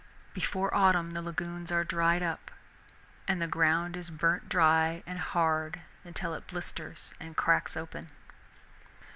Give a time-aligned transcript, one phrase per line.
[0.33, 2.49] Before autumn the lagoons are dried up,
[3.27, 8.07] and the ground is burnt dry and hard until it blisters and cracks open.